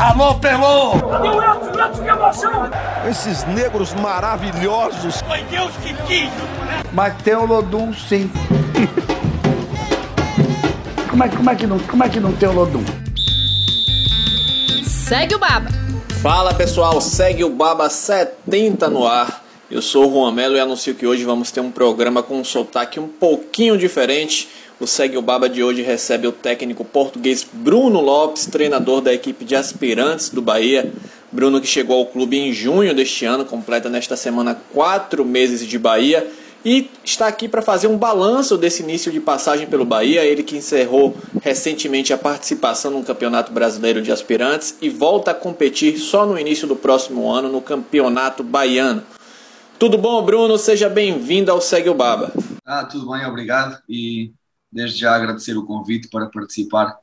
[0.00, 0.94] Alô, Pelô!
[0.94, 1.84] Edson?
[1.84, 2.70] Edson, que emoção!
[3.06, 5.20] Esses negros maravilhosos.
[5.20, 6.30] Foi Deus que quis,
[6.94, 8.30] Mas tem o Lodum, sim.
[11.10, 12.82] como, é, como, é que não, como é que não tem o Lodum?
[14.86, 15.68] Segue o Baba.
[16.22, 19.44] Fala pessoal, segue o Baba 70 no ar.
[19.70, 22.44] Eu sou o Juan Melo e anuncio que hoje vamos ter um programa com um
[22.44, 24.48] sotaque um pouquinho diferente.
[24.80, 29.44] O Segue o Baba de hoje recebe o técnico português Bruno Lopes, treinador da equipe
[29.44, 30.90] de aspirantes do Bahia.
[31.30, 35.78] Bruno que chegou ao clube em junho deste ano, completa nesta semana quatro meses de
[35.78, 36.26] Bahia
[36.64, 40.24] e está aqui para fazer um balanço desse início de passagem pelo Bahia.
[40.24, 45.98] Ele que encerrou recentemente a participação no Campeonato Brasileiro de Aspirantes e volta a competir
[45.98, 49.02] só no início do próximo ano no Campeonato Baiano.
[49.78, 50.56] Tudo bom, Bruno?
[50.56, 52.32] Seja bem-vindo ao Segue o Baba.
[52.64, 53.78] Ah, tudo bem, obrigado.
[53.86, 54.32] E
[54.70, 56.98] desde já agradecer o convite para participar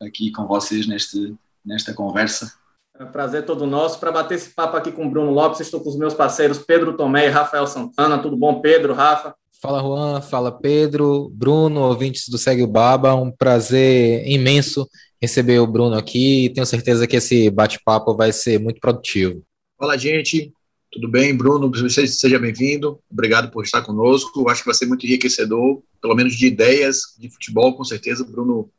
[0.00, 1.34] aqui com vocês neste,
[1.64, 2.52] nesta conversa.
[2.98, 3.98] É um prazer todo nosso.
[3.98, 6.96] Para bater esse papo aqui com o Bruno Lopes, estou com os meus parceiros Pedro
[6.96, 8.18] Tomé e Rafael Santana.
[8.18, 9.34] Tudo bom, Pedro, Rafa?
[9.60, 10.20] Fala, Juan.
[10.20, 11.30] Fala, Pedro.
[11.32, 13.14] Bruno, ouvintes do Segue o Baba.
[13.14, 14.88] Um prazer imenso
[15.20, 16.50] receber o Bruno aqui.
[16.54, 19.42] Tenho certeza que esse bate-papo vai ser muito produtivo.
[19.78, 20.52] Fala, gente.
[20.92, 21.72] Tudo bem, Bruno?
[21.88, 23.00] Seja bem-vindo.
[23.10, 24.46] Obrigado por estar conosco.
[24.50, 28.22] Acho que vai ser muito enriquecedor, pelo menos de ideias de futebol, com certeza.
[28.22, 28.70] Bruno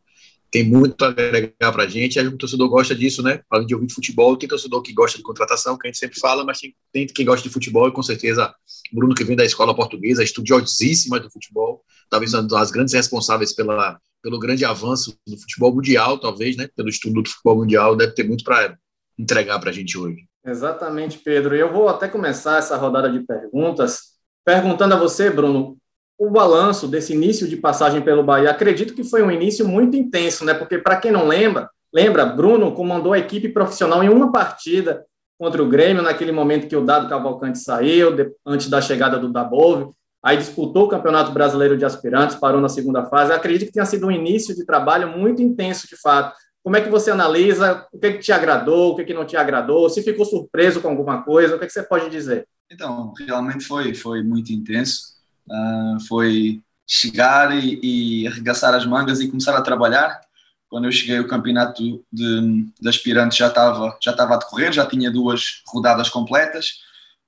[0.51, 2.19] tem muito a agregar para a gente.
[2.19, 3.41] Acho que o torcedor gosta disso, né?
[3.49, 6.19] Além de ouvir de futebol, tem torcedor que gosta de contratação, que a gente sempre
[6.19, 8.53] fala, mas tem, tem quem gosta de futebol, e com certeza
[8.91, 13.99] Bruno, que vem da escola portuguesa, estudiosíssima do futebol, talvez uma das grandes responsáveis pela,
[14.21, 16.69] pelo grande avanço do futebol mundial, talvez, né?
[16.75, 18.77] Pelo estudo do futebol mundial, deve ter muito para
[19.17, 20.27] entregar para a gente hoje.
[20.45, 21.55] Exatamente, Pedro.
[21.55, 24.13] Eu vou até começar essa rodada de perguntas
[24.45, 25.77] perguntando a você, Bruno,
[26.17, 28.51] o balanço desse início de passagem pelo Bahia.
[28.51, 30.53] Acredito que foi um início muito intenso, né?
[30.53, 35.05] Porque para quem não lembra, lembra, Bruno comandou a equipe profissional em uma partida
[35.39, 39.91] contra o Grêmio naquele momento que o Dado Cavalcante saiu, antes da chegada do Dabove.
[40.23, 43.33] Aí disputou o Campeonato Brasileiro de Aspirantes, parou na segunda fase.
[43.33, 46.33] Acredito que tenha sido um início de trabalho muito intenso, de fato.
[46.63, 47.85] Como é que você analisa?
[47.91, 48.91] O que, é que te agradou?
[48.91, 49.89] O que, é que não te agradou?
[49.89, 51.55] Se ficou surpreso com alguma coisa?
[51.55, 52.47] O que, é que você pode dizer?
[52.71, 55.13] Então, realmente foi, foi muito intenso.
[55.45, 60.21] Uh, foi chegar e, e, arregaçar as mangas e começar a trabalhar.
[60.69, 64.85] Quando eu cheguei, o campeonato de, de aspirantes já estava, já estava a decorrer, já
[64.85, 66.79] tinha duas rodadas completas.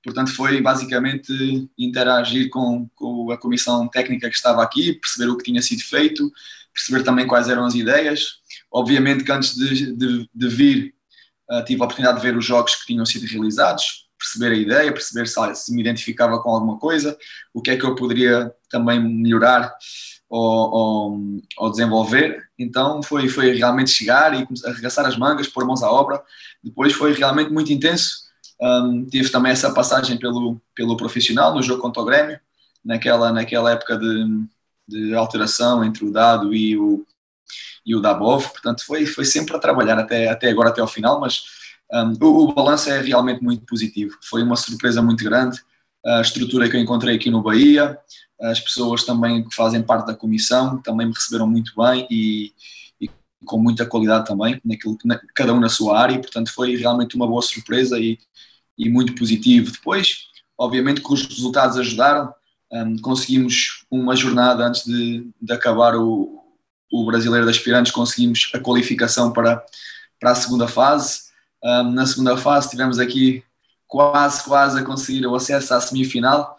[0.02, 5.44] Portanto, foi basicamente interagir com, com a comissão técnica que estava aqui, perceber o que
[5.44, 6.32] tinha sido feito,
[6.72, 8.40] perceber também quais eram as ideias
[8.72, 10.94] Obviamente que antes de, de, de vir
[11.50, 14.92] uh, tive a oportunidade de ver os jogos que tinham sido realizados, perceber a ideia,
[14.92, 17.16] perceber se, se, me identificava com alguma coisa,
[17.52, 19.72] o que é que eu poderia também melhorar
[20.28, 21.20] ou, ou,
[21.58, 22.42] ou desenvolver.
[22.58, 26.22] Então foi, foi realmente chegar e arregaçar as mangas, pôr mãos à obra.
[26.62, 28.26] Depois foi realmente muito intenso.
[28.60, 32.40] Um, tive também essa passagem pelo, pelo profissional no jogo contra o Grêmio,
[32.82, 34.46] naquela, naquela época de,
[34.88, 37.04] de alteração entre o dado e o,
[37.84, 41.20] e o Dabov, portanto foi, foi sempre a trabalhar até, até agora, até ao final,
[41.20, 41.42] mas
[41.92, 44.18] um, o, o balanço é realmente muito positivo.
[44.22, 45.60] Foi uma surpresa muito grande,
[46.04, 47.98] a estrutura que eu encontrei aqui no Bahia,
[48.40, 52.52] as pessoas também que fazem parte da comissão também me receberam muito bem e,
[53.00, 53.10] e
[53.44, 57.16] com muita qualidade também, naquilo, na, cada um na sua área, e, portanto foi realmente
[57.16, 58.18] uma boa surpresa e,
[58.78, 59.72] e muito positivo.
[59.72, 62.32] Depois, obviamente que os resultados ajudaram,
[62.72, 66.45] um, conseguimos uma jornada antes de, de acabar o,
[66.90, 69.62] o Brasileiro de Aspirantes conseguimos a qualificação para,
[70.20, 71.26] para a segunda fase.
[71.62, 73.42] Um, na segunda fase tivemos aqui
[73.86, 76.56] quase, quase a conseguir o acesso à semifinal,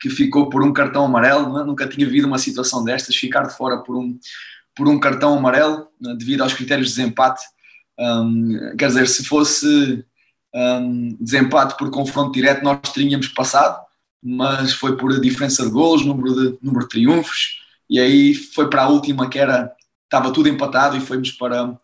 [0.00, 1.64] que ficou por um cartão amarelo.
[1.64, 4.18] Nunca tinha havido uma situação destas, ficar de fora por um,
[4.74, 6.14] por um cartão amarelo, né?
[6.18, 7.42] devido aos critérios de desempate.
[7.98, 10.04] Um, quer dizer, se fosse
[10.54, 13.78] um, desempate por confronto direto, nós teríamos passado,
[14.22, 18.84] mas foi por diferença de gols, número de, número de triunfos e aí foi para
[18.84, 19.74] a última que era
[20.04, 21.76] estava tudo empatado e fomos para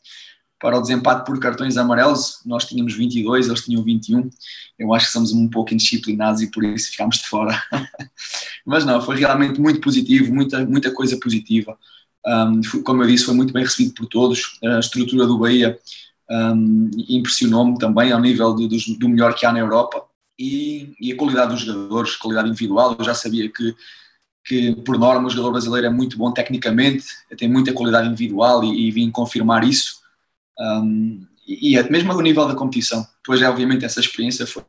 [0.58, 4.30] para o desempate por cartões amarelos, nós tínhamos 22, eles tinham 21.
[4.78, 7.62] Eu acho que somos um pouco indisciplinados e por isso ficámos de fora.
[8.64, 11.76] Mas não, foi realmente muito positivo, muita, muita coisa positiva.
[12.26, 14.58] Um, como eu disse, foi muito bem recebido por todos.
[14.64, 15.78] A estrutura do Bahia
[16.30, 20.02] um, impressionou-me também ao nível do, do, melhor que há na Europa.
[20.38, 22.96] E, e a qualidade dos jogadores, qualidade individual.
[22.98, 23.74] Eu já sabia que
[24.46, 27.04] que por norma o jogador brasileiro é muito bom tecnicamente,
[27.36, 30.00] tem muita qualidade individual e, e vim confirmar isso.
[30.58, 33.06] Um, e, e mesmo ao nível da competição.
[33.22, 34.64] Depois, é, obviamente, essa experiência foi,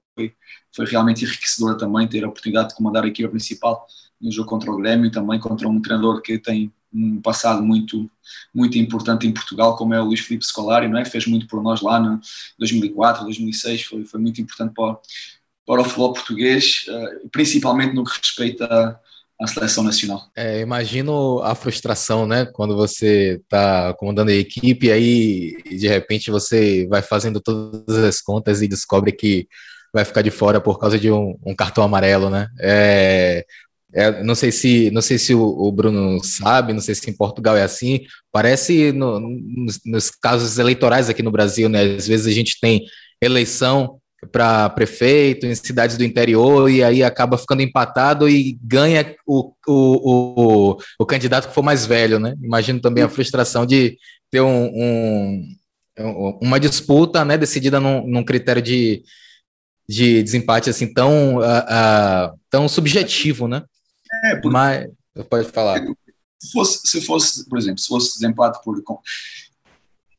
[0.76, 3.86] foi realmente enriquecedora também, ter a oportunidade de comandar a equipa principal
[4.20, 8.10] no jogo contra o Grêmio e também contra um treinador que tem um passado muito
[8.54, 11.06] muito importante em Portugal, como é o Luís Filipe Scolari, não é?
[11.06, 12.20] Fez muito por nós lá no
[12.58, 14.98] 2004, 2006, foi, foi muito importante para,
[15.66, 19.00] para o futebol português, uh, principalmente no que respeita
[19.40, 20.30] à seleção nacional.
[20.36, 22.46] É, imagino a frustração, né?
[22.46, 28.62] Quando você está comandando a equipe, aí de repente você vai fazendo todas as contas
[28.62, 29.48] e descobre que
[29.94, 32.48] vai ficar de fora por causa de um, um cartão amarelo, né?
[32.60, 33.46] É,
[33.94, 37.16] é, não sei se não sei se o, o, Bruno sabe, não sei se em
[37.16, 38.02] Portugal é assim.
[38.32, 41.82] Parece no, nos, nos, casos eleitorais aqui no Brasil, né?
[41.96, 42.86] Às vezes a gente tem
[43.22, 44.00] eleição
[44.32, 50.72] para prefeito em cidades do interior e aí acaba ficando empatado e ganha o, o,
[50.72, 52.34] o, o candidato que for mais velho, né?
[52.42, 53.98] Imagino também a frustração de
[54.32, 55.58] ter um, um
[56.42, 59.04] uma disputa, né, decidida num, num critério de,
[59.90, 63.64] de desempate assim tão, uh, uh, tão subjetivo, né?
[64.26, 64.50] É, porque...
[64.50, 64.88] Mas
[65.30, 65.82] pode falar.
[66.40, 68.82] Se fosse, se fosse, por exemplo, se fosse desempate por.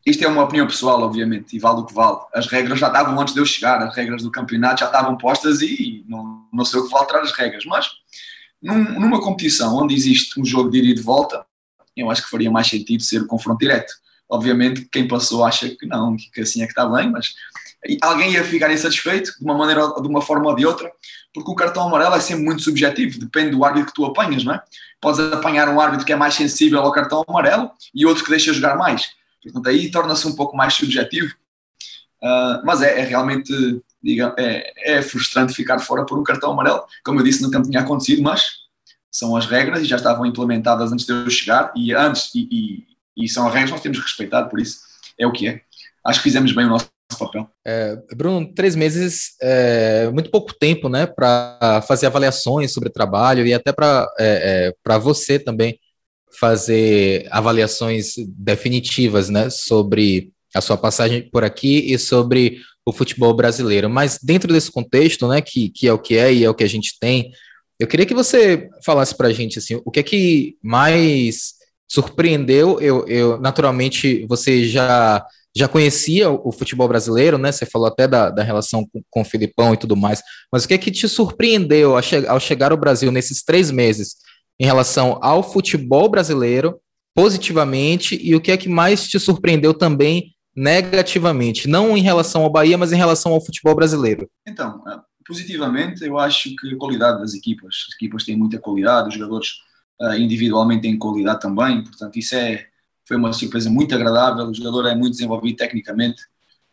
[0.08, 2.16] Isto é uma opinião pessoal, obviamente, e vale o que vale.
[2.32, 5.60] As regras já estavam antes de eu chegar, as regras do campeonato já estavam postas
[5.60, 7.66] e não, não sei o que vale alterar as regras.
[7.66, 7.90] Mas
[8.62, 11.44] num, numa competição onde existe um jogo de ida e de volta,
[11.94, 13.92] eu acho que faria mais sentido ser o confronto direto.
[14.30, 17.34] Obviamente, quem passou acha que não, que assim é que está bem, mas
[18.00, 20.90] alguém ia ficar insatisfeito de uma maneira, de uma forma ou de outra,
[21.34, 24.54] porque o cartão amarelo é sempre muito subjetivo, depende do árbitro que tu apanhas, não
[24.54, 24.62] é?
[25.02, 28.54] Podes apanhar um árbitro que é mais sensível ao cartão amarelo e outro que deixa
[28.54, 29.17] jogar mais.
[29.42, 31.34] Portanto, aí torna-se um pouco mais subjetivo,
[32.22, 33.52] uh, mas é, é realmente,
[34.02, 36.84] diga, é, é, frustrante ficar fora por um cartão amarelo.
[37.04, 38.46] Como eu disse, nunca tinha acontecido, mas
[39.10, 42.48] são as regras e já estavam implementadas antes de eu chegar e antes, e,
[43.16, 44.80] e, e são as regras que nós temos que respeitar, por isso
[45.18, 45.62] é o que é.
[46.04, 47.48] Acho que fizemos bem o nosso papel.
[47.66, 53.52] É, Bruno, três meses é muito pouco tempo, né, para fazer avaliações sobre trabalho e
[53.52, 55.78] até para é, é, você também
[56.38, 63.88] fazer avaliações definitivas, né, sobre a sua passagem por aqui e sobre o futebol brasileiro.
[63.90, 66.64] Mas dentro desse contexto, né, que, que é o que é e é o que
[66.64, 67.30] a gente tem,
[67.78, 71.54] eu queria que você falasse para a gente assim, o que é que mais
[71.88, 72.80] surpreendeu?
[72.80, 75.24] Eu, eu naturalmente você já
[75.56, 77.50] já conhecia o futebol brasileiro, né?
[77.50, 80.22] Você falou até da, da relação com, com o Filipão e tudo mais,
[80.52, 83.70] mas o que é que te surpreendeu ao, che ao chegar ao Brasil nesses três
[83.70, 84.16] meses
[84.58, 86.80] em relação ao futebol brasileiro,
[87.14, 91.68] positivamente, e o que é que mais te surpreendeu também negativamente?
[91.68, 94.28] Não em relação ao Bahia, mas em relação ao futebol brasileiro.
[94.46, 99.08] Então, eh, positivamente, eu acho que a qualidade das equipas, as equipas têm muita qualidade,
[99.08, 99.48] os jogadores
[100.00, 102.66] uh, individualmente têm qualidade também, portanto, isso é
[103.08, 104.44] foi uma surpresa muito agradável.
[104.44, 106.22] O jogador é muito desenvolvido tecnicamente,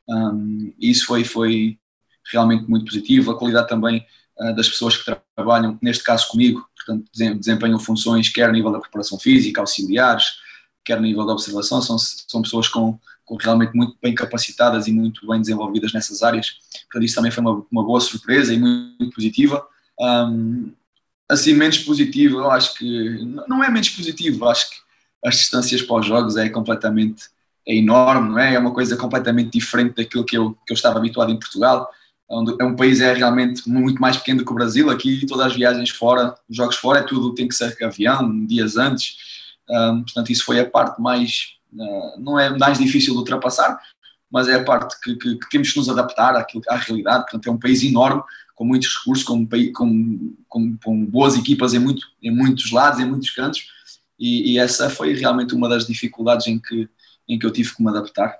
[0.08, 1.80] um, isso foi, foi
[2.32, 3.32] realmente muito positivo.
[3.32, 4.06] A qualidade também
[4.40, 7.10] uh, das pessoas que trabalham, neste caso comigo, portanto,
[7.40, 10.26] desempenham funções quer a nível da preparação física, auxiliares,
[10.84, 14.92] quer a nível da observação, são, são pessoas com, com realmente muito bem capacitadas e
[14.92, 16.58] muito bem desenvolvidas nessas áreas.
[16.84, 19.66] Portanto, isso também foi uma, uma boa surpresa e muito, positiva.
[20.00, 20.72] Um,
[21.28, 24.76] assim, menos positivo, eu acho que não é menos positivo, acho que
[25.26, 27.24] as distâncias para os jogos é completamente
[27.68, 28.54] é enorme, é?
[28.54, 31.90] É uma coisa completamente diferente daquilo que eu, que eu estava habituado em Portugal,
[32.30, 34.90] é um país é realmente muito mais pequeno do que o Brasil.
[34.90, 38.78] Aqui todas as viagens fora, os jogos fora, é tudo tem que ser avião, dias
[38.78, 39.18] antes.
[39.70, 43.80] Um, portanto, isso foi a parte mais, uh, não é mais difícil de ultrapassar,
[44.32, 47.24] mas é a parte que, que, que temos que nos adaptar àquilo, à realidade.
[47.24, 48.24] Portanto, é um país enorme,
[48.56, 53.06] com muitos recursos, com, com, com, com boas equipas em, muito, em muitos lados, em
[53.06, 53.76] muitos cantos
[54.20, 56.90] e, e, essa foi realmente uma das dificuldades em que,
[57.28, 58.40] em que eu tive que me adaptar.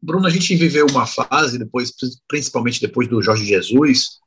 [0.00, 1.92] Bruno, a gente viveu uma fase, depois,
[2.28, 4.18] principalmente depois do Jorge Jesus,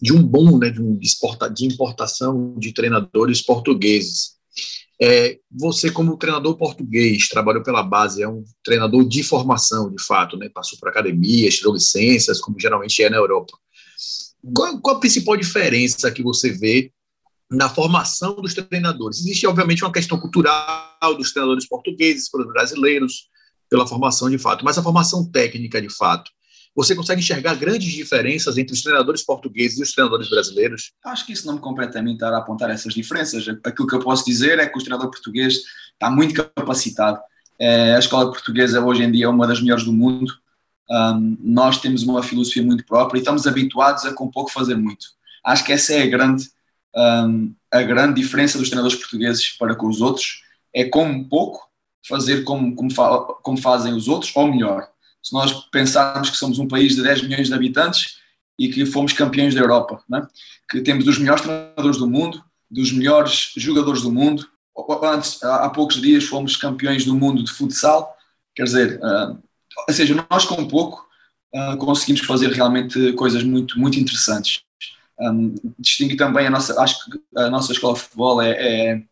[0.00, 4.32] de um boom né, de, um, de importação de treinadores portugueses.
[5.00, 10.36] É, você, como treinador português, trabalhou pela base, é um treinador de formação, de fato,
[10.36, 10.48] né?
[10.48, 13.52] passou por academias, tirou licenças, como geralmente é na Europa.
[14.54, 16.92] Qual, qual a principal diferença que você vê
[17.52, 19.18] na formação dos treinadores.
[19.18, 23.28] Existe, obviamente, uma questão cultural dos treinadores portugueses para os brasileiros,
[23.72, 26.30] pela formação de fato, mas a formação técnica de fato.
[26.76, 30.92] Você consegue enxergar grandes diferenças entre os treinadores portugueses e os treinadores brasileiros?
[31.02, 33.48] Acho que isso não me completamente estar a apontar essas diferenças.
[33.64, 35.62] Aquilo que eu posso dizer é que o treinador português
[35.94, 37.18] está muito capacitado.
[37.58, 40.30] É, a escola portuguesa hoje em dia é uma das melhores do mundo.
[40.90, 45.06] Um, nós temos uma filosofia muito própria e estamos habituados a com pouco fazer muito.
[45.42, 46.50] Acho que essa é a grande
[46.94, 50.42] um, a grande diferença dos treinadores portugueses para com os outros
[50.74, 51.71] é como pouco
[52.06, 54.88] fazer como, como, fa como fazem os outros, ou melhor.
[55.22, 58.16] Se nós pensarmos que somos um país de 10 milhões de habitantes
[58.58, 60.26] e que fomos campeões da Europa, né?
[60.70, 64.46] que temos os melhores treinadores do mundo, dos melhores jogadores do mundo,
[65.02, 68.16] antes, há poucos dias fomos campeões do mundo de futsal,
[68.54, 69.38] quer dizer, uh,
[69.88, 71.06] ou seja, nós com pouco
[71.54, 74.62] uh, conseguimos fazer realmente coisas muito, muito interessantes.
[75.20, 79.02] Um, distingue também a nossa, acho que a nossa escola de futebol é, é, é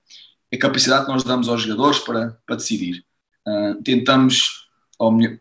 [0.53, 3.05] a capacidade que nós damos aos jogadores para, para decidir.
[3.47, 5.39] Uh, tentamos, ou melhor,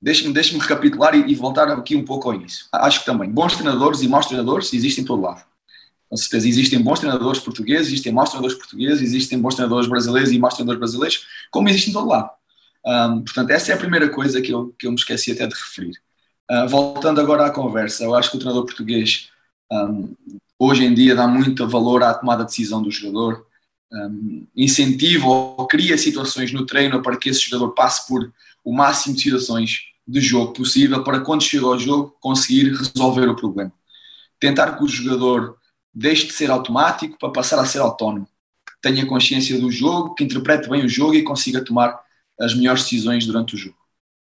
[0.00, 2.66] deixe-me deixe recapitular e, e, voltar aqui um pouco ao início.
[2.72, 5.42] Acho que também bons treinadores e maus treinadores existem em todo lado.
[6.10, 10.38] Com certeza existem bons treinadores portugueses, existem maus treinadores portugueses, existem bons treinadores brasileiros e
[10.38, 12.30] maus treinadores brasileiros, como existem em todo lado.
[12.86, 15.54] Um, portanto, essa é a primeira coisa que eu, que eu me esqueci até de
[15.54, 15.94] referir.
[16.50, 19.30] Uh, voltando agora à conversa, eu acho que o treinador português
[19.72, 20.14] um,
[20.58, 23.46] hoje em dia dá muito valor à tomada de decisão do jogador,
[23.94, 28.32] um, incentiva ou cria situações no treino para que esse jogador passe por
[28.64, 33.36] o máximo de situações de jogo possível para quando chega ao jogo conseguir resolver o
[33.36, 33.72] problema.
[34.38, 35.56] Tentar que o jogador
[35.94, 38.28] deixe de ser automático para passar a ser autónomo,
[38.82, 41.98] tenha consciência do jogo, que interprete bem o jogo e consiga tomar
[42.38, 43.76] as melhores decisões durante o jogo.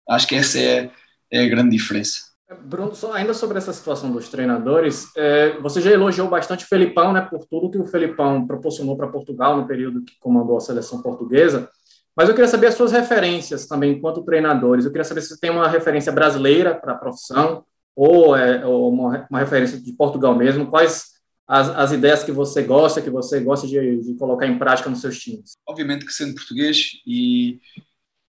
[0.08, 0.90] Acho que essa é,
[1.30, 2.27] é a grande diferença.
[2.54, 7.12] Bruno, só ainda sobre essa situação dos treinadores, é, você já elogiou bastante o Felipão,
[7.12, 11.02] né, por tudo que o Felipão proporcionou para Portugal no período que comandou a seleção
[11.02, 11.68] portuguesa,
[12.16, 14.84] mas eu queria saber as suas referências também enquanto treinadores.
[14.84, 17.64] Eu queria saber se você tem uma referência brasileira para a profissão
[17.94, 20.66] ou, é, ou uma, uma, referência de Portugal mesmo.
[20.66, 21.12] Quais
[21.46, 25.00] as, as, ideias que você gosta, que você gosta de, de colocar em prática nos
[25.00, 25.52] seus times?
[25.64, 27.60] Obviamente que sendo português e,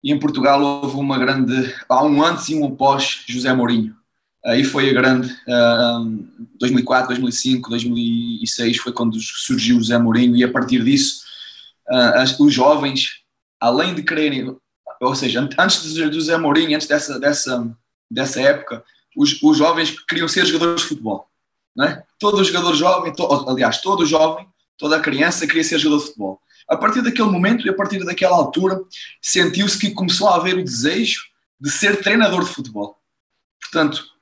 [0.02, 3.94] e em Portugal houve uma grande, há um antes e um após José Mourinho
[4.44, 10.44] Aí foi a grande, uh, 2004, 2005, 2006 foi quando surgiu o José Mourinho e
[10.44, 11.24] a partir disso
[11.88, 13.22] uh, os jovens,
[13.58, 14.54] além de quererem,
[15.00, 17.76] ou seja, antes do José Mourinho, antes dessa, dessa,
[18.10, 18.84] dessa época,
[19.16, 21.26] os, os jovens queriam ser jogadores de futebol.
[21.74, 22.02] Não é?
[22.18, 24.46] Todo jogador jovem, to, aliás, todo jovem,
[24.76, 26.40] toda criança queria ser jogador de futebol.
[26.68, 28.80] A partir daquele momento e a partir daquela altura,
[29.20, 31.22] sentiu-se que começou a haver o desejo
[31.60, 32.98] de ser treinador de futebol.
[33.60, 34.13] Portanto,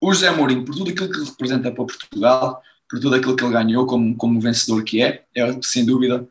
[0.00, 3.52] o José Mourinho, por tudo aquilo que representa para Portugal, por tudo aquilo que ele
[3.52, 6.26] ganhou como, como vencedor que é, é sem dúvida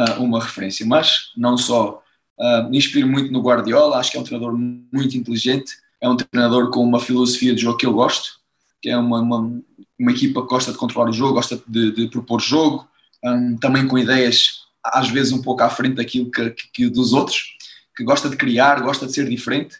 [0.00, 0.86] uh, uma referência.
[0.86, 2.02] Mas não só
[2.38, 6.16] uh, me inspiro muito no Guardiola, acho que é um treinador muito inteligente, é um
[6.16, 8.40] treinador com uma filosofia de jogo que eu gosto,
[8.80, 9.62] que é uma, uma,
[9.98, 12.88] uma equipa que gosta de controlar o jogo, gosta de, de propor jogo,
[13.24, 17.12] um, também com ideias às vezes um pouco à frente daquilo que, que, que dos
[17.12, 17.56] outros,
[17.94, 19.76] que gosta de criar, gosta de ser diferente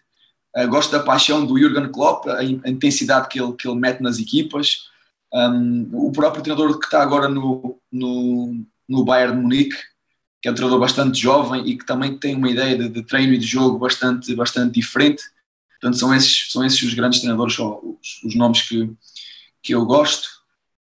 [0.56, 4.18] Uh, gosto da paixão do Jurgen Klopp, a, intensidade que ele, que ele mete nas
[4.18, 4.90] equipas.
[5.32, 9.76] Um, o próprio treinador que está agora no, no, no Bayern de Munique,
[10.42, 13.32] que é um treinador bastante jovem e que também tem uma ideia de, de treino
[13.32, 15.23] e de jogo bastante, bastante diferente.
[15.80, 18.90] Portanto, são esses, são esses os grandes treinadores, os, os nomes que,
[19.62, 20.28] que eu gosto.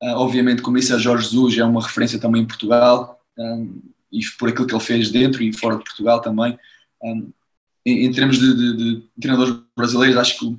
[0.01, 3.81] Uh, obviamente, como disse a Jorge Jesus, é uma referência também em Portugal um,
[4.11, 6.57] e por aquilo que ele fez dentro e fora de Portugal também.
[7.03, 7.31] Um,
[7.87, 10.57] em, em termos de, de, de, treinadores brasileiros, acho que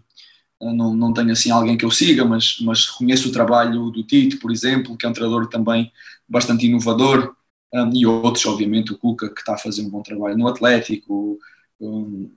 [0.63, 4.03] eh, não, não tenho assim alguém que eu siga, mas, mas reconheço o trabalho do
[4.03, 5.93] Tite, por exemplo, que é um treinador também
[6.29, 7.35] bastante inovador,
[7.73, 11.39] um, e outros, obviamente, o Cuca, que está a fazer um bom trabalho no Atlético,
[11.79, 12.33] um,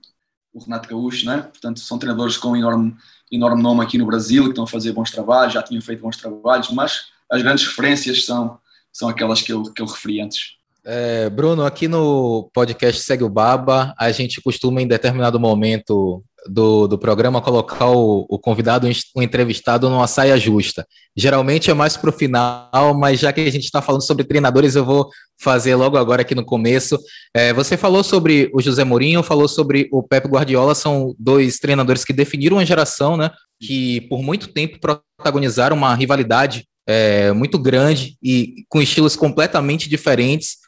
[0.52, 1.38] o Renato Gaúcho, né?
[1.38, 2.94] portanto, são treinadores com enorme,
[3.30, 6.18] enorme nome aqui no Brasil, que estão a fazer bons trabalhos, já tinham feito bons
[6.18, 8.58] trabalhos, mas as grandes referências são,
[8.92, 10.61] são aquelas que eu, que eu referi antes.
[10.84, 16.88] É, Bruno, aqui no podcast Segue o Baba, a gente costuma, em determinado momento do,
[16.88, 20.84] do programa, colocar o, o convidado, o entrevistado, numa saia justa.
[21.16, 24.74] Geralmente é mais para o final, mas já que a gente está falando sobre treinadores,
[24.74, 25.08] eu vou
[25.40, 26.98] fazer logo agora aqui no começo.
[27.32, 32.04] É, você falou sobre o José Mourinho, falou sobre o Pep Guardiola, são dois treinadores
[32.04, 33.30] que definiram uma geração, né?
[33.60, 40.61] Que por muito tempo protagonizaram uma rivalidade é, muito grande e com estilos completamente diferentes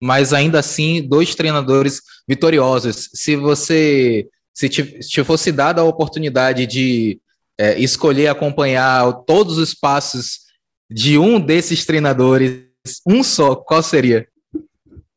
[0.00, 3.10] mas ainda assim, dois treinadores vitoriosos.
[3.12, 7.20] Se você se te, fosse dada a oportunidade de
[7.58, 10.40] é, escolher acompanhar todos os passos
[10.90, 12.64] de um desses treinadores,
[13.06, 14.26] um só, qual seria?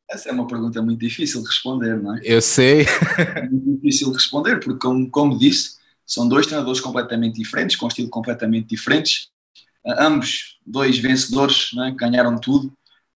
[0.08, 2.20] Essa é uma pergunta muito difícil de responder, não é?
[2.22, 2.86] Eu sei.
[3.18, 5.76] É muito difícil de responder, porque, como, como disse,
[6.06, 9.28] são dois treinadores completamente diferentes, com estilo completamente diferentes.
[9.86, 11.90] Ambos, dois vencedores, é?
[11.90, 12.72] ganharam tudo.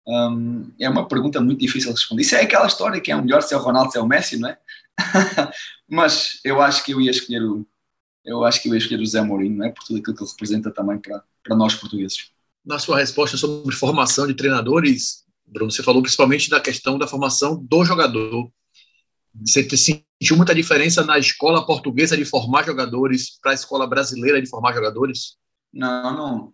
[0.07, 2.21] Um, é uma pergunta muito difícil de responder.
[2.21, 4.07] Isso é aquela história que é o melhor se é o Ronaldo, se é o
[4.07, 4.57] Messi, não é?
[5.87, 7.67] Mas eu acho que eu ia escolher o
[8.27, 9.69] eu acho que eu ia escolher o Zé Mourinho, não é?
[9.69, 12.29] Por tudo aquilo que ele representa também para, para nós portugueses.
[12.65, 17.55] Na sua resposta sobre formação de treinadores, Bruno, você falou principalmente da questão da formação
[17.63, 18.51] do jogador.
[19.45, 24.49] Você sentiu muita diferença na escola portuguesa de formar jogadores para a escola brasileira de
[24.49, 25.37] formar jogadores?
[25.71, 26.53] Não, não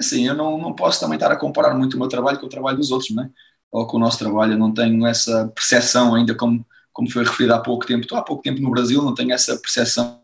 [0.00, 2.50] assim, eu não, não posso também estar a comparar muito o meu trabalho com o
[2.50, 3.30] trabalho dos outros, né?
[3.74, 4.52] ou com o nosso trabalho.
[4.52, 8.02] Eu não tenho essa percepção ainda, como, como foi referido há pouco tempo.
[8.02, 10.20] Estou há pouco tempo no Brasil, não tenho essa percepção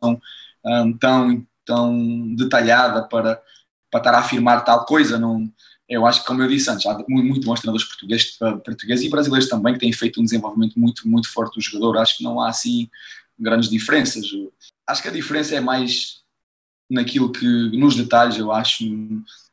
[0.64, 3.42] um, tão, tão detalhada para,
[3.90, 5.18] para estar a afirmar tal coisa.
[5.18, 5.50] Não,
[5.88, 9.48] eu acho que, como eu disse antes, há muito, bons treinadores portugueses, portugueses e brasileiros
[9.48, 11.98] também que têm feito um desenvolvimento muito, muito forte do jogador.
[11.98, 12.88] Acho que não há assim
[13.36, 14.26] grandes diferenças.
[14.86, 16.19] Acho que a diferença é mais
[16.90, 17.46] naquilo que,
[17.78, 18.84] nos detalhes, eu acho,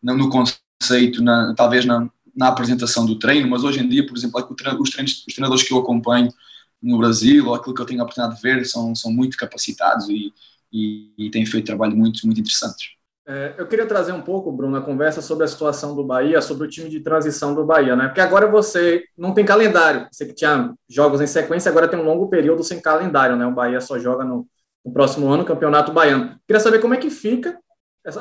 [0.02, 4.40] no, conceito, na, talvez na, na apresentação do treino, mas hoje em dia, por exemplo,
[4.40, 6.34] é os, treinos, os treinadores que eu acompanho
[6.82, 10.10] no Brasil, ou aquilo que eu tenho a oportunidade de ver, são, são muito capacitados
[10.10, 10.34] e,
[10.72, 12.98] e, e têm feito trabalho muito, muito interessantes.
[13.30, 16.66] É, eu queria trazer um pouco, Bruno, a conversa sobre a situação do Bahia, sobre
[16.66, 18.08] o time de transição do Bahia, né?
[18.08, 20.08] Porque agora você não tem calendário.
[20.10, 23.46] Você que tinha jogos em sequência, agora tem um longo período sem calendário, né?
[23.46, 24.48] O Bahia só joga no,
[24.88, 26.40] no próximo ano, Campeonato Baiano.
[26.48, 27.60] Queria saber como é que fica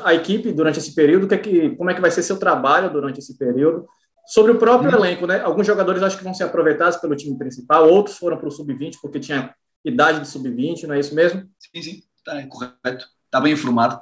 [0.03, 2.91] a equipe durante esse período, que é que, como é que vai ser seu trabalho
[2.91, 3.87] durante esse período.
[4.27, 4.97] Sobre o próprio uhum.
[4.97, 5.39] elenco, né?
[5.39, 8.95] Alguns jogadores acho que vão ser aproveitados pelo time principal, outros foram para o sub-20
[9.01, 9.55] porque tinha
[9.85, 11.47] idade de sub-20, não é isso mesmo?
[11.57, 13.97] Sim, sim, está correto, está bem informado.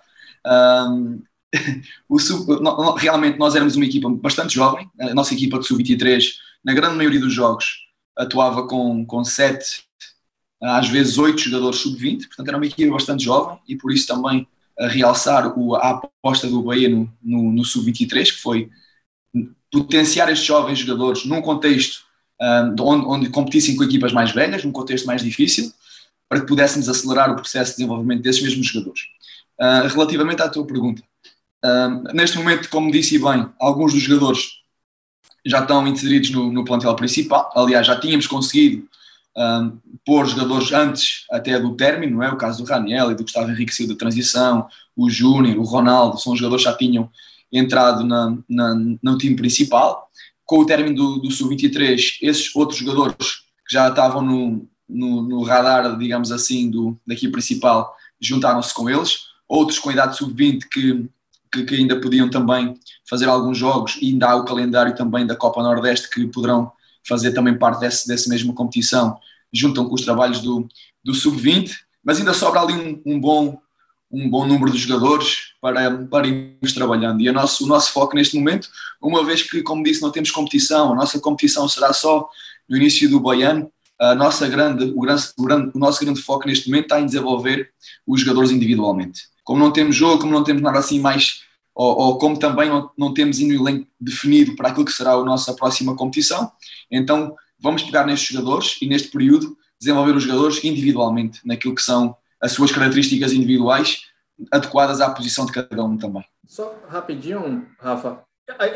[0.47, 1.21] Um,
[2.17, 6.23] sub, no, realmente nós éramos uma equipa bastante jovem, a nossa equipa de sub-23,
[6.63, 7.85] na grande maioria dos jogos,
[8.17, 9.83] atuava com, com sete,
[10.71, 14.47] às vezes oito jogadores sub-20, portanto era uma equipa bastante jovem e por isso também
[14.77, 18.69] a realçar o, a aposta do Bahia no, no, no sub-23, que foi
[19.71, 22.05] potenciar estes jovens jogadores num contexto
[22.41, 25.71] um, onde, onde competissem com equipas mais velhas, num contexto mais difícil,
[26.27, 29.01] para que pudéssemos acelerar o processo de desenvolvimento desses mesmos jogadores.
[29.59, 31.01] Uh, relativamente à tua pergunta,
[31.63, 34.61] uh, neste momento, como disse bem, alguns dos jogadores
[35.45, 37.51] já estão inseridos no, no plantel principal.
[37.55, 38.87] Aliás, já tínhamos conseguido
[39.37, 42.31] um, pôr jogadores antes até do término, é?
[42.31, 46.19] O caso do Raniel e do Gustavo Henrique Silva da transição, o Júnior, o Ronaldo,
[46.19, 47.09] são jogadores que já tinham
[47.51, 50.09] entrado na, na, no time principal.
[50.45, 53.15] Com o término do, do Sub-23, esses outros jogadores
[53.67, 58.89] que já estavam no, no, no radar, digamos assim, do, da equipe principal, juntaram-se com
[58.89, 59.25] eles.
[59.47, 61.09] Outros com idade sub-20 que,
[61.51, 62.75] que, que, ainda podiam também
[63.07, 66.71] fazer alguns jogos, e ainda há o calendário também da Copa Nordeste que poderão
[67.07, 69.17] fazer também parte desse, dessa mesma competição,
[69.53, 70.67] juntam com os trabalhos do,
[71.03, 71.71] do sub-20,
[72.03, 73.59] mas ainda sobra ali um, um bom
[74.11, 77.21] um bom número de jogadores para, para irmos trabalhando.
[77.21, 78.69] E o nosso, o nosso foco neste momento,
[79.01, 82.29] uma vez que, como disse, não temos competição, a nossa competição será só
[82.69, 86.47] no início do baiano, a nossa grande, o, grande, o, grande, o nosso grande foco
[86.47, 87.69] neste momento está em desenvolver
[88.05, 89.23] os jogadores individualmente.
[89.43, 91.41] Como não temos jogo, como não temos nada assim mais,
[91.75, 95.11] ou, ou como também não, não temos ainda o elenco definido para aquilo que será
[95.11, 96.49] a nossa próxima competição,
[96.89, 102.15] então vamos pegar nestes jogadores e neste período desenvolver os jogadores individualmente naquilo que são
[102.41, 104.03] as suas características individuais
[104.51, 106.23] adequadas à posição de cada um também.
[106.47, 108.23] Só rapidinho, Rafa.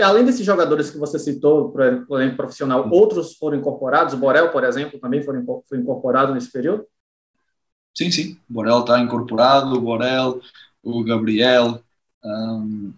[0.04, 4.16] Além desses jogadores que você citou para o elenco profissional, outros foram incorporados?
[4.16, 6.86] O Borel, por exemplo, também foi incorporado nesse período?
[7.96, 8.40] Sim, sim.
[8.50, 10.42] O Borel está incorporado, o Borel,
[10.82, 11.84] o Gabriel,
[12.24, 12.94] um,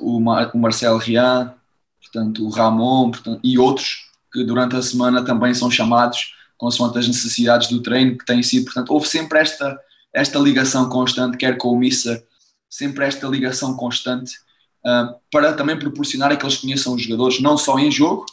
[0.00, 1.54] o, Mar o Marcel Rian,
[2.00, 7.08] portanto, o Ramon portanto, e outros que durante a semana também são chamados consoante as
[7.08, 8.64] necessidades do treino que têm sido.
[8.64, 9.78] Portanto, houve sempre esta
[10.12, 12.24] esta ligação constante, quer com o Missa,
[12.68, 14.36] sempre esta ligação constante,
[14.84, 18.26] uh, para também proporcionar a que eles conheçam os jogadores, não só em jogo,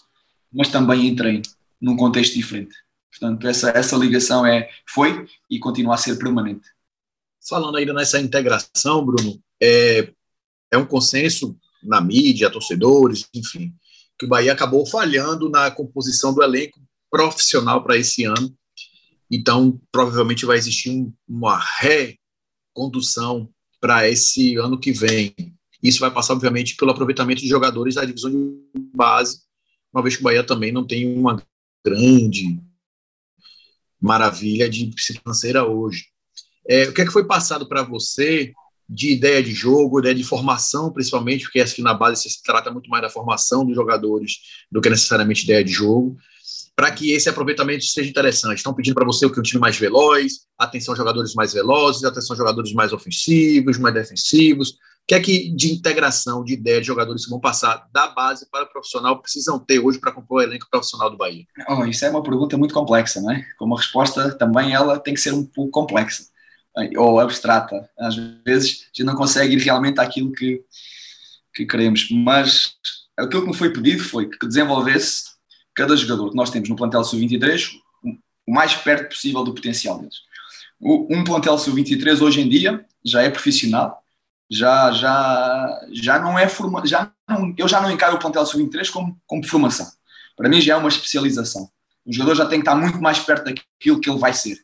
[0.52, 1.44] mas também em treino,
[1.80, 2.76] num contexto diferente.
[3.12, 6.70] Portanto, essa, essa ligação é, foi e continua a ser permanente.
[7.48, 10.12] Falando ainda nessa integração, Bruno, é,
[10.72, 13.74] é um consenso na mídia, torcedores, enfim,
[14.20, 16.80] que o Bahia acabou falhando na composição do elenco
[17.10, 18.56] profissional para esse ano
[19.30, 21.60] então, provavelmente vai existir um, uma
[22.74, 25.36] recondução para esse ano que vem.
[25.84, 28.62] Isso vai passar, obviamente, pelo aproveitamento de jogadores da divisão de
[28.96, 29.42] base,
[29.94, 31.42] uma vez que o Bahia também não tem uma
[31.86, 32.60] grande
[34.00, 36.08] maravilha de financeira hoje.
[36.68, 38.54] É, o que, é que foi passado para você
[38.90, 42.72] de ideia de jogo, ideia de formação, principalmente, porque acho que na base se trata
[42.72, 44.38] muito mais da formação dos jogadores
[44.72, 46.18] do que necessariamente ideia de jogo
[46.78, 48.58] para que esse aproveitamento seja interessante.
[48.58, 52.36] Estão pedindo para você o que um time mais veloz, atenção jogadores mais velozes, atenção
[52.36, 54.70] jogadores mais ofensivos, mais defensivos.
[54.70, 58.48] O que é que de integração, de ideia de jogadores que vão passar da base
[58.52, 61.46] para o profissional precisam ter hoje para compor o elenco profissional do Bahia?
[61.68, 63.44] Oh, isso é uma pergunta muito complexa, não é?
[63.58, 66.26] Como a resposta também ela tem que ser um pouco complexa
[66.98, 67.90] ou abstrata.
[67.98, 70.64] Às vezes a gente não consegue ir realmente àquilo que,
[71.54, 72.76] que queremos, mas
[73.18, 75.38] aquilo que me foi pedido foi que desenvolvesse
[75.74, 77.70] cada jogador que nós temos no plantel sub-23
[78.48, 80.16] o mais perto possível do potencial deles.
[80.80, 84.02] Um plantel sub-23 hoje em dia já é profissional,
[84.50, 88.90] já, já, já não é forma, já não, eu já não encaro o plantel sub-23
[88.92, 89.88] como, como formação.
[90.36, 91.70] Para mim já é uma especialização.
[92.06, 94.58] O jogador já tem que estar muito mais perto daquilo que ele vai ser.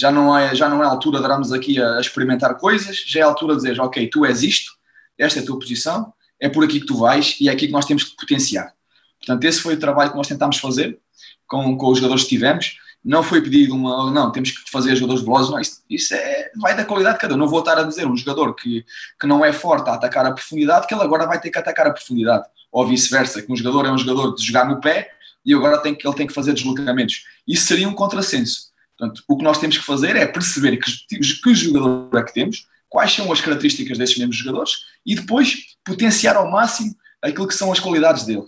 [0.00, 3.04] Já não é, já não é a altura de darmos aqui a, a experimentar coisas,
[3.06, 4.72] já é a altura de dizer, ok, tu és isto,
[5.18, 7.72] esta é a tua posição, é por aqui que tu vais e é aqui que
[7.72, 8.72] nós temos que potenciar.
[9.18, 10.98] Portanto, esse foi o trabalho que nós tentámos fazer
[11.46, 12.78] com, com os jogadores que tivemos.
[13.04, 16.74] Não foi pedido uma, não, temos que fazer jogadores velozes, não, isso, isso é, vai
[16.74, 17.36] da qualidade de cada um.
[17.36, 18.84] Não vou estar a dizer um jogador que,
[19.20, 21.86] que não é forte a atacar a profundidade, que ele agora vai ter que atacar
[21.86, 25.10] a profundidade, ou vice-versa, que um jogador é um jogador de jogar no pé
[25.44, 27.24] e agora tem ele tem que fazer deslocamentos.
[27.46, 28.69] Isso seria um contrassenso.
[29.00, 32.66] Portanto, o que nós temos que fazer é perceber que, que jogador é que temos,
[32.86, 34.72] quais são as características desses mesmos jogadores
[35.06, 38.46] e depois potenciar ao máximo aquilo que são as qualidades dele.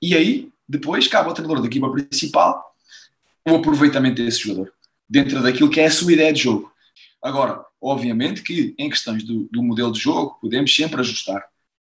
[0.00, 2.74] E aí, depois, cabe ao treinador da equipa principal
[3.46, 4.72] o aproveitamento desse jogador,
[5.06, 6.72] dentro daquilo que é a sua ideia de jogo.
[7.22, 11.44] Agora, obviamente que em questões do, do modelo de jogo, podemos sempre ajustar.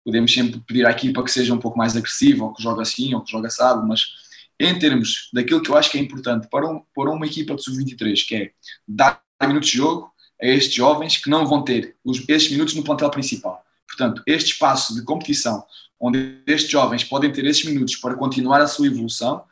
[0.03, 3.13] Podemos sempre pedir à equipa que seja um pouco mais agressiva, ou que jogue assim,
[3.13, 4.26] ou que jogue assado, mas
[4.59, 7.63] em termos daquilo que eu acho que é importante para, um, para uma equipa de
[7.63, 8.51] sub-23, que é
[8.87, 12.83] dar minutos de jogo a estes jovens que não vão ter os, estes minutos no
[12.83, 13.63] plantel principal.
[13.87, 15.63] Portanto, este espaço de competição,
[15.99, 19.43] onde estes jovens podem ter esses minutos para continuar a sua evolução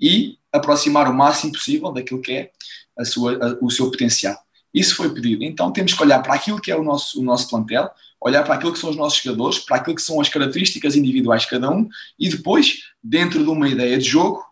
[0.00, 2.50] e aproximar o máximo possível daquilo que é
[2.98, 4.36] a sua, a, o seu potencial.
[4.72, 5.44] Isso foi pedido.
[5.44, 7.90] Então temos que olhar para aquilo que é o nosso, o nosso plantel,
[8.24, 11.42] olhar para aquilo que são os nossos jogadores, para aquilo que são as características individuais
[11.42, 11.86] de cada um
[12.18, 14.42] e depois, dentro de uma ideia de jogo,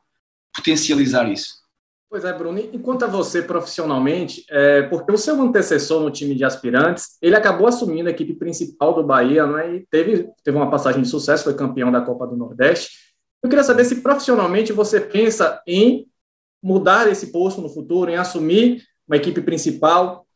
[0.55, 1.63] potencializar isso.
[2.11, 6.35] Pois é, Bruno, e quanto a você profissionalmente, é, porque o seu antecessor no time
[6.35, 9.77] de aspirantes, ele acabou assumindo a equipe principal do Bahia, não é?
[9.77, 12.91] E teve, teve uma passagem de sucesso, foi campeão da Copa do Nordeste.
[13.43, 16.07] Eu queria saber se profissionalmente você pensa em
[16.63, 20.27] mudar esse posto no futuro, em assumir uma equipe principal,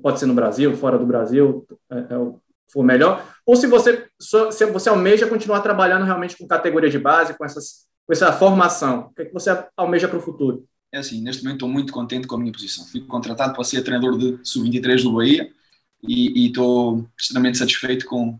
[0.00, 2.32] pode ser no Brasil, fora do Brasil, é, é,
[2.72, 7.36] for melhor, ou se você, se você almeja continuar trabalhando realmente com categoria de base,
[7.36, 9.08] com, essas, com essa formação.
[9.10, 10.64] O que, é que você almeja para o futuro?
[10.92, 12.84] é assim, neste momento estou muito contente com a minha posição.
[12.84, 15.50] Fui contratado para ser treinador de sub-23 do Bahia
[16.06, 18.38] e, estou extremamente satisfeito com,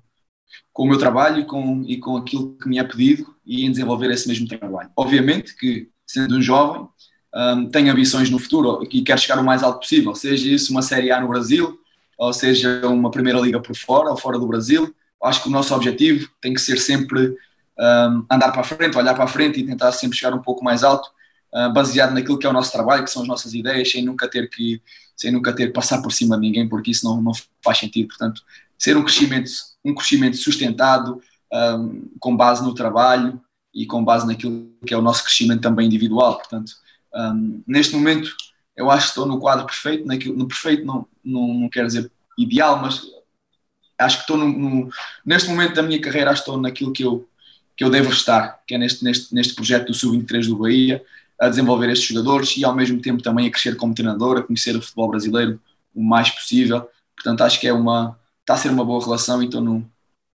[0.71, 4.11] com o meu trabalho com, e com aquilo que me é pedido e em desenvolver
[4.11, 4.91] esse mesmo trabalho.
[4.95, 6.87] Obviamente que, sendo um jovem,
[7.35, 10.83] um, tenho ambições no futuro e quero chegar o mais alto possível, seja isso uma
[10.83, 11.79] Série A no Brasil,
[12.19, 14.95] ou seja uma Primeira Liga por fora ou fora do Brasil.
[15.23, 17.37] Acho que o nosso objetivo tem que ser sempre
[17.79, 20.65] um, andar para a frente, olhar para a frente e tentar sempre chegar um pouco
[20.65, 21.11] mais alto
[21.53, 24.29] ah, baseado naquilo que é o nosso trabalho, que são as nossas ideias, sem nunca
[24.29, 24.81] ter que
[25.15, 28.09] sem nunca ter que passar por cima de ninguém, porque isso não, não faz sentido.
[28.09, 28.43] Portanto,
[28.79, 29.51] ser um crescimento,
[29.85, 31.21] um crescimento sustentado,
[31.53, 33.41] um, com base no trabalho
[33.73, 36.39] e com base naquilo que é o nosso crescimento também individual.
[36.39, 36.73] Portanto,
[37.15, 38.35] um, neste momento,
[38.75, 42.11] eu acho que estou no quadro perfeito, naquilo, no perfeito não, não, não quero dizer
[42.39, 43.03] ideal, mas
[43.99, 44.91] acho que estou no, no,
[45.25, 47.29] neste momento da minha carreira, acho que estou naquilo que eu,
[47.77, 51.03] que eu devo estar, que é neste, neste, neste projeto do Sub-23 do Bahia,
[51.41, 54.77] a desenvolver estes jogadores e ao mesmo tempo também a crescer como treinador, a conhecer
[54.77, 55.61] o futebol brasileiro
[55.95, 56.89] o mais possível.
[57.15, 59.89] Portanto, acho que é uma está a ser uma boa relação e estou no,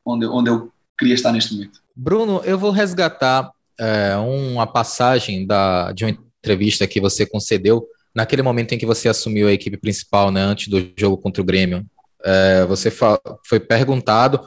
[0.06, 1.82] onde, onde eu queria estar neste momento.
[1.96, 8.42] Bruno, eu vou resgatar é, uma passagem da, de uma entrevista que você concedeu naquele
[8.42, 11.86] momento em que você assumiu a equipe principal, né, antes do jogo contra o Grêmio.
[12.24, 12.92] É, você
[13.46, 14.40] foi perguntado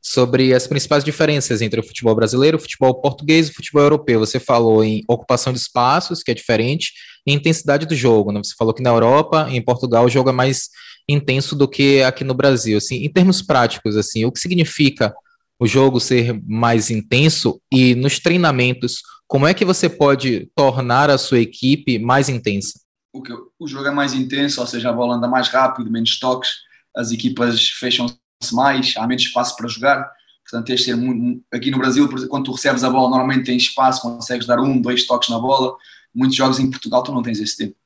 [0.00, 4.20] sobre as principais diferenças entre o futebol brasileiro, o futebol português e o futebol europeu.
[4.20, 6.92] Você falou em ocupação de espaços, que é diferente,
[7.26, 8.30] e intensidade do jogo.
[8.30, 8.40] Né?
[8.44, 10.68] Você falou que na Europa, em Portugal, o jogo é mais
[11.08, 12.76] intenso do que aqui no Brasil.
[12.76, 15.14] Assim, em termos práticos, assim, o que significa
[15.58, 21.16] o jogo ser mais intenso e nos treinamentos, como é que você pode tornar a
[21.16, 22.83] sua equipe mais intensa?
[23.14, 26.18] O, que, o jogo é mais intenso, ou seja, a bola anda mais rápido, menos
[26.18, 26.50] toques,
[26.94, 28.06] as equipas fecham
[28.52, 30.10] mais, há menos espaço para jogar.
[30.42, 33.62] Portanto, tens de ser muito, aqui no Brasil, quando tu recebes a bola, normalmente tens
[33.62, 35.76] espaço, consegues dar um, dois toques na bola.
[36.12, 37.76] Muitos jogos em Portugal tu não tens esse tempo.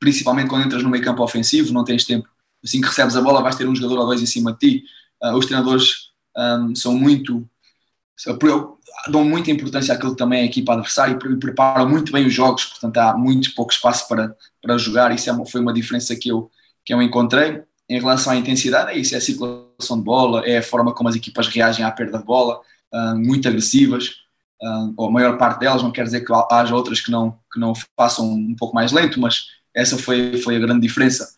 [0.00, 2.28] Principalmente quando entras no meio campo ofensivo, não tens tempo.
[2.64, 4.84] Assim que recebes a bola, vais ter um jogador ou dois em cima de ti.
[5.22, 7.48] Uh, os treinadores um, são muito.
[9.08, 12.32] Dão muita importância àquilo que também é a equipa adversária e preparam muito bem os
[12.32, 15.12] jogos, portanto há muito pouco espaço para, para jogar.
[15.12, 16.50] Isso é uma, foi uma diferença que eu,
[16.84, 20.58] que eu encontrei em relação à intensidade, é isso: é a circulação de bola, é
[20.58, 22.60] a forma como as equipas reagem à perda de bola,
[22.92, 24.08] uh, muito agressivas,
[24.62, 27.58] uh, ou a maior parte delas, não quer dizer que haja outras que não, que
[27.58, 31.34] não façam um pouco mais lento, mas essa foi, foi a grande diferença.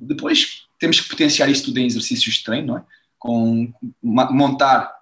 [0.00, 2.84] Depois temos que potenciar isto tudo em exercícios de treino, não é?
[3.18, 4.97] Com montar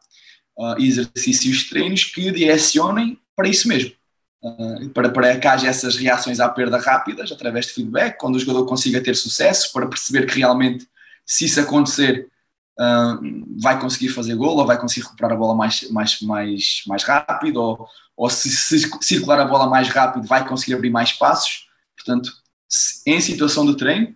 [0.56, 3.92] uh, exercícios treinos que direcionem para isso mesmo.
[4.42, 8.38] Uh, para, para que haja essas reações à perda rápidas através de feedback, quando o
[8.38, 10.86] jogador consiga ter sucesso, para perceber que realmente
[11.24, 12.28] se isso acontecer,
[12.78, 17.02] uh, vai conseguir fazer gol ou vai conseguir recuperar a bola mais, mais, mais, mais
[17.02, 21.66] rápido ou, ou se, se circular a bola mais rápido vai conseguir abrir mais passos.
[21.96, 22.32] Portanto,
[23.04, 24.14] em situação de treino,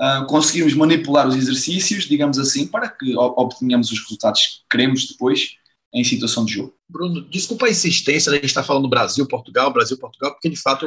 [0.00, 5.56] uh, conseguirmos manipular os exercícios, digamos assim, para que obtenhamos os resultados que queremos depois
[5.94, 6.74] em situação de jogo.
[6.88, 10.86] Bruno, desculpa a insistência, a gente está falando Brasil, Portugal, Brasil, Portugal, porque de fato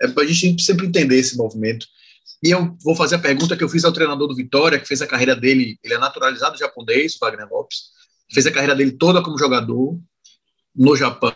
[0.00, 1.86] é a gente sempre entender esse movimento.
[2.42, 5.02] E eu vou fazer a pergunta que eu fiz ao treinador do Vitória, que fez
[5.02, 7.94] a carreira dele, ele é naturalizado japonês, Wagner Lopes,
[8.32, 9.98] fez a carreira dele toda como jogador
[10.74, 11.34] no Japão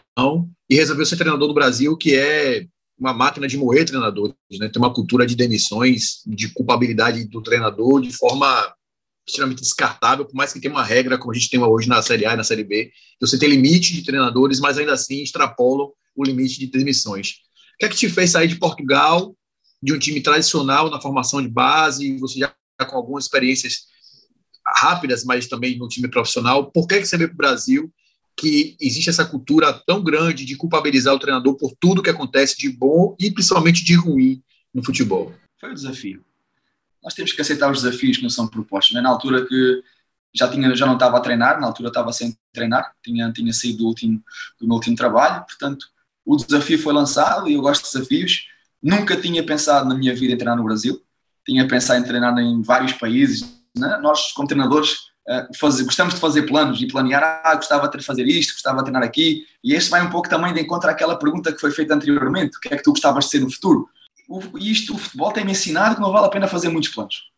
[0.69, 2.67] e resolveu ser treinador do Brasil, que é
[2.99, 4.69] uma máquina de moer treinadores, né?
[4.69, 8.75] Tem uma cultura de demissões, de culpabilidade do treinador de forma
[9.29, 12.27] extremamente descartável, por mais que tenha uma regra, como a gente tem hoje na Série
[12.27, 16.25] A e na Série B, você tem limite de treinadores, mas ainda assim extrapolam o
[16.25, 17.37] limite de demissões.
[17.75, 19.37] O que é que te fez sair de Portugal,
[19.83, 22.55] de um time tradicional na formação de base, você já
[22.89, 23.87] com algumas experiências
[24.77, 27.93] rápidas, mas também no time profissional, por que, que você veio para o Brasil
[28.37, 32.71] que existe essa cultura tão grande de culpabilizar o treinador por tudo que acontece de
[32.71, 34.41] bom e principalmente de ruim
[34.73, 35.35] no futebol?
[35.61, 36.25] Foi o desafio.
[37.09, 38.95] Nós temos que aceitar os desafios que nos são propostos.
[38.95, 39.01] Né?
[39.01, 39.83] Na altura que
[40.35, 43.79] já, tinha, já não estava a treinar, na altura estava sem treinar, tinha, tinha saído
[43.79, 44.23] do, último,
[44.61, 45.87] do meu último trabalho, portanto
[46.23, 48.49] o desafio foi lançado e eu gosto de desafios.
[48.83, 51.03] Nunca tinha pensado na minha vida em treinar no Brasil,
[51.47, 53.41] tinha pensado em treinar em vários países.
[53.75, 53.99] Né?
[54.03, 58.27] Nós, como treinadores, eh, fazer, gostamos de fazer planos e planear, ah, gostava de fazer
[58.27, 61.55] isto, gostava de treinar aqui, e este vai um pouco também de encontro àquela pergunta
[61.55, 63.89] que foi feita anteriormente, o que é que tu gostavas de ser no futuro?
[64.29, 67.31] O, isto, o futebol tem-me ensinado que não vale a pena fazer muitos planos,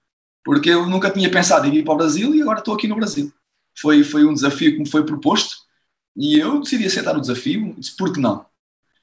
[0.45, 2.97] porque eu nunca tinha pensado em ir para o Brasil e agora estou aqui no
[2.97, 3.33] Brasil.
[3.79, 5.55] Foi, foi um desafio que me foi proposto
[6.17, 8.45] e eu decidi aceitar o desafio, disse, por que não?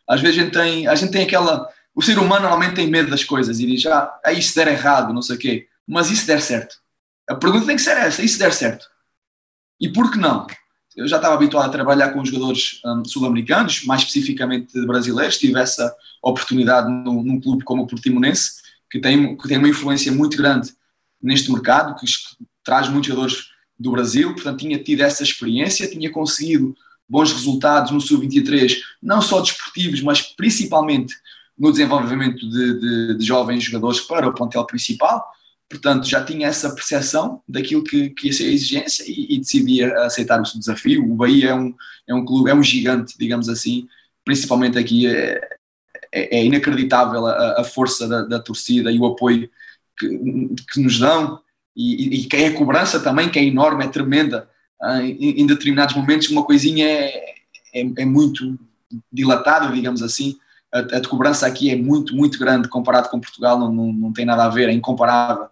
[0.07, 1.69] Às vezes a gente tem, a gente tem aquela...
[1.95, 5.13] O ser humano normalmente tem medo das coisas e diz, ah, aí se der errado,
[5.13, 6.75] não sei o quê, mas isso der certo?
[7.27, 8.85] A pergunta tem que ser essa, e se der certo?
[9.79, 10.45] E por que não?
[10.97, 15.95] Eu já estava habituado a trabalhar com jogadores um, sul-americanos, mais especificamente brasileiros, tive essa
[16.23, 18.53] oportunidade no, num clube como o Portimonense,
[18.89, 20.73] que tem, que tem uma influência muito grande
[21.21, 22.05] neste mercado, que
[22.63, 26.75] traz muitos jogadores do Brasil, portanto tinha tido essa experiência, tinha conseguido
[27.07, 31.13] bons resultados no Sub-23, não só desportivos, mas principalmente
[31.57, 35.23] no desenvolvimento de, de, de jovens jogadores para o plantel principal,
[35.69, 39.83] Portanto, já tinha essa percepção daquilo que, que ia ser a exigência e, e decidi
[39.83, 41.03] aceitar o desafio.
[41.03, 41.75] O Bahia é um,
[42.07, 43.87] é um clube, é um gigante, digamos assim,
[44.23, 45.39] principalmente aqui é,
[46.11, 49.49] é, é inacreditável a, a força da, da, torcida e o apoio
[49.97, 50.07] que,
[50.71, 51.41] que nos dão
[51.75, 54.49] e, que é a cobrança também, que é enorme, é tremenda.
[54.81, 57.35] Ah, em, em, determinados momentos uma coisinha é,
[57.73, 58.57] é, é muito
[59.11, 60.37] dilatada, digamos assim,
[60.73, 64.25] a, a, cobrança aqui é muito, muito grande comparado com Portugal, não, não, não tem
[64.25, 65.47] nada a ver, é incomparável.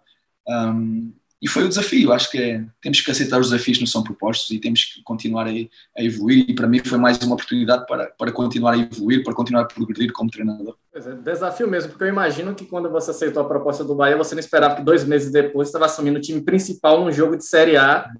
[0.48, 3.92] Um, e foi o desafio, acho que é, temos que aceitar os desafios que nos
[3.92, 6.46] são propostos e temos que continuar a, a, evoluir.
[6.48, 9.64] E para mim foi mais uma oportunidade para, para continuar a evoluir, para continuar a
[9.66, 10.76] progredir como treinador.
[10.94, 14.34] É, desafio mesmo, porque eu imagino que quando você aceitou a proposta do Bahia, você
[14.34, 17.76] não esperava que dois meses depois estava assumindo o time principal num jogo de Série
[17.76, 18.10] A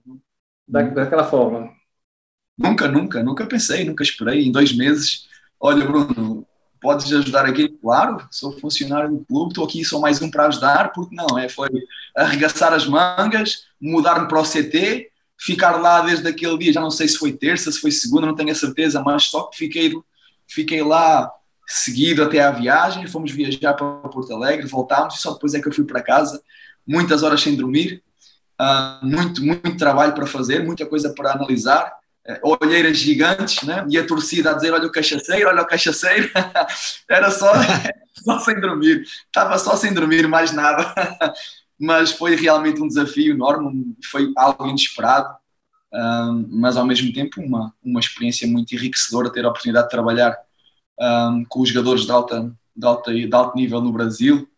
[0.69, 1.71] da, daquela forma.
[2.59, 4.47] Nunca, nunca, nunca pensei, nunca esperei.
[4.47, 5.27] Em dois meses,
[5.59, 6.47] olha, Bruno,
[6.81, 7.69] podes ajudar aqui?
[7.69, 11.49] Claro, sou funcionário do clube, estou aqui, sou mais um para ajudar, porque não, é,
[11.49, 11.69] foi
[12.17, 17.09] arregaçar as mangas, mudar-me para o CT, ficar lá desde aquele dia, já não sei
[17.09, 19.93] se foi terça, se foi segunda, não tenho a certeza, mas só que fiquei,
[20.47, 21.31] fiquei lá
[21.67, 25.69] seguido até à viagem, fomos viajar para Porto Alegre, voltámos e só depois é que
[25.69, 26.41] eu fui para casa,
[26.87, 28.03] muitas horas sem dormir,
[28.61, 31.93] uh, muito, muito trabalho para fazer, muita coisa para analisar,
[32.43, 33.87] olheiras gigantes, né?
[33.89, 36.31] E a torcida a dizer: Olha o cachaceiro, olha o cachaceiro.
[37.09, 37.53] Era só,
[38.25, 40.93] só sem dormir, estava só sem dormir, mais nada.
[41.79, 45.29] Mas foi realmente um desafio enorme, foi algo inesperado,
[46.49, 50.35] mas ao mesmo tempo uma, uma experiência muito enriquecedora ter a oportunidade de trabalhar
[51.51, 54.49] com os jogadores de, alta, de, alta, de alto nível no Brasil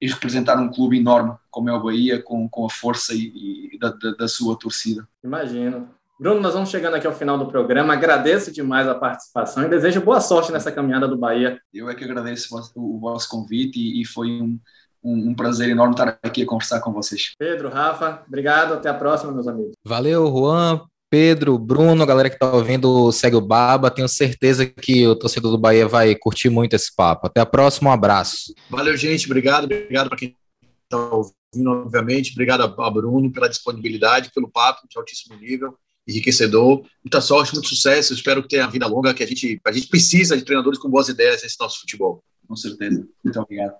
[0.00, 3.78] e representar um clube enorme como é o Bahia, com, com a força e, e
[3.78, 5.08] da, da, da sua torcida.
[5.22, 5.93] Imagino.
[6.18, 7.92] Bruno, nós vamos chegando aqui ao final do programa.
[7.92, 11.58] Agradeço demais a participação e desejo boa sorte nessa caminhada do Bahia.
[11.72, 14.56] Eu é que agradeço o vosso convite e foi um,
[15.02, 17.32] um, um, prazer enorme estar aqui a conversar com vocês.
[17.36, 18.74] Pedro, Rafa, obrigado.
[18.74, 19.72] Até a próxima, meus amigos.
[19.84, 20.82] Valeu, Juan.
[21.10, 23.90] Pedro, Bruno, galera que está ouvindo, segue o Baba.
[23.90, 27.26] Tenho certeza que o torcedor do Bahia vai curtir muito esse papo.
[27.26, 28.54] Até a próxima, um abraço.
[28.70, 29.26] Valeu, gente.
[29.26, 29.64] Obrigado.
[29.64, 30.36] Obrigado para quem
[30.84, 32.30] está ouvindo, obviamente.
[32.30, 36.82] Obrigado a Bruno pela disponibilidade, pelo papo de altíssimo nível enriquecedor.
[37.02, 38.14] Muita sorte, muito sucesso.
[38.14, 41.08] Espero que tenha vida longa, que a gente, a gente precisa de treinadores com boas
[41.08, 42.22] ideias nesse nosso futebol.
[42.46, 43.06] Com certeza.
[43.22, 43.74] Muito obrigado.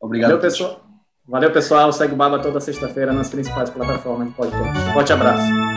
[0.00, 0.30] Obrigado.
[0.30, 0.84] Valeu, pessoal.
[1.26, 1.92] Valeu, pessoal.
[1.92, 4.92] Segue o Baba toda sexta-feira nas principais plataformas de podcast.
[4.92, 5.74] Forte abraço.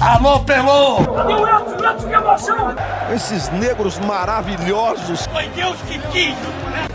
[0.00, 0.96] Alô, Pelô!
[1.98, 2.74] Que emoção!
[3.14, 5.26] Esses negros maravilhosos.
[5.26, 6.34] Foi Deus que quis!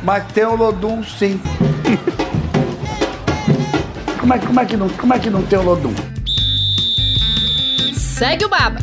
[0.01, 1.39] Mas tem o Lodum, sim.
[4.25, 5.93] como, é, como, é que não, como é que não tem o Lodum?
[7.93, 8.79] Segue o Baba.